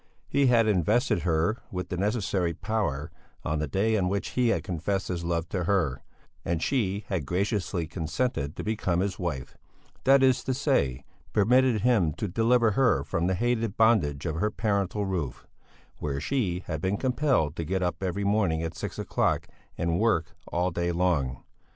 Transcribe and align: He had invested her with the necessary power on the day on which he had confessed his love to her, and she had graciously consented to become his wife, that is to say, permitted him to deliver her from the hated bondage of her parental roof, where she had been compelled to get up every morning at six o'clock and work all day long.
He 0.27 0.47
had 0.47 0.65
invested 0.65 1.21
her 1.21 1.57
with 1.69 1.89
the 1.89 1.95
necessary 1.95 2.55
power 2.55 3.11
on 3.45 3.59
the 3.59 3.67
day 3.67 3.95
on 3.95 4.09
which 4.09 4.29
he 4.29 4.47
had 4.47 4.63
confessed 4.63 5.09
his 5.09 5.23
love 5.23 5.47
to 5.49 5.65
her, 5.65 6.01
and 6.43 6.59
she 6.59 7.05
had 7.09 7.23
graciously 7.27 7.85
consented 7.85 8.55
to 8.55 8.63
become 8.63 9.01
his 9.01 9.19
wife, 9.19 9.57
that 10.05 10.23
is 10.23 10.43
to 10.45 10.55
say, 10.55 11.05
permitted 11.33 11.81
him 11.81 12.13
to 12.13 12.27
deliver 12.27 12.71
her 12.71 13.03
from 13.03 13.27
the 13.27 13.35
hated 13.35 13.77
bondage 13.77 14.25
of 14.25 14.37
her 14.37 14.49
parental 14.49 15.05
roof, 15.05 15.45
where 15.99 16.19
she 16.19 16.63
had 16.65 16.81
been 16.81 16.97
compelled 16.97 17.55
to 17.55 17.63
get 17.63 17.83
up 17.83 18.01
every 18.01 18.23
morning 18.23 18.63
at 18.63 18.75
six 18.75 18.97
o'clock 18.97 19.47
and 19.77 19.99
work 19.99 20.35
all 20.47 20.71
day 20.71 20.91
long. 20.91 21.43